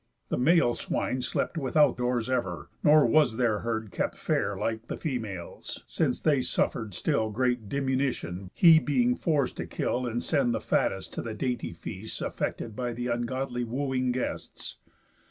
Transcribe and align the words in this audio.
The 0.29 0.37
male 0.39 0.73
swine 0.73 1.21
slept 1.21 1.59
Without 1.59 1.95
doors 1.95 2.27
ever; 2.27 2.71
nor 2.83 3.05
was 3.05 3.37
their 3.37 3.59
herd 3.59 3.91
kept 3.91 4.17
Fair 4.17 4.57
like 4.57 4.87
the 4.87 4.97
females, 4.97 5.83
since 5.85 6.19
they 6.23 6.41
suffer'd 6.41 6.95
still 6.95 7.29
Great 7.29 7.69
diminution, 7.69 8.49
he 8.55 8.79
being 8.79 9.13
forc'd 9.15 9.57
to 9.57 9.67
kill 9.67 10.07
And 10.07 10.23
send 10.23 10.55
the 10.55 10.59
fattest 10.59 11.13
to 11.13 11.21
the 11.21 11.35
dainty 11.35 11.71
feasts 11.73 12.19
Affected 12.19 12.75
by 12.75 12.93
th' 12.95 13.05
ungodly 13.13 13.63
wooing 13.63 14.11
guests. 14.11 14.77